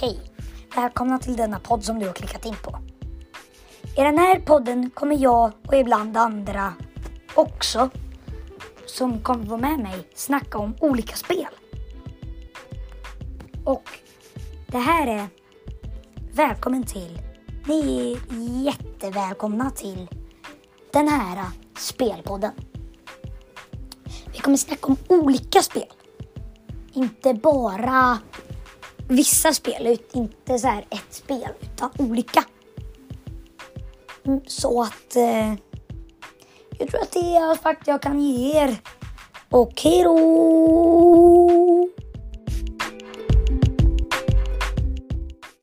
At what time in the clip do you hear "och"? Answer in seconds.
5.66-5.74, 13.64-13.82, 39.50-39.80